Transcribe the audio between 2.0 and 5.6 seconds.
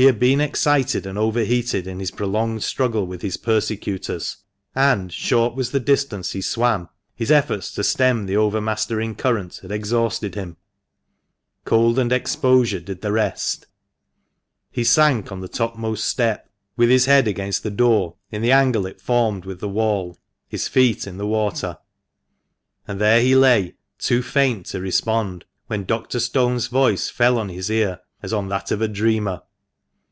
his prolonged struggle with his persecutors, and, short as